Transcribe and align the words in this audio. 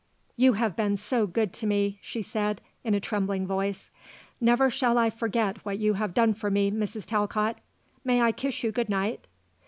"You 0.35 0.53
have 0.53 0.75
been 0.75 0.97
so 0.97 1.27
good 1.27 1.53
to 1.53 1.67
me," 1.67 1.99
she 2.01 2.23
said, 2.23 2.59
in 2.83 2.95
a 2.95 2.99
trembling 2.99 3.45
voice. 3.45 3.91
"Never 4.39 4.71
shall 4.71 4.97
I 4.97 5.11
forget 5.11 5.63
what 5.63 5.77
you 5.77 5.93
have 5.93 6.15
done 6.15 6.33
for 6.33 6.49
me, 6.49 6.71
Mrs. 6.71 7.05
Talcott. 7.05 7.59
May 8.03 8.19
I 8.19 8.31
kiss 8.31 8.63
you 8.63 8.71
good 8.71 8.89
night?" 8.89 9.27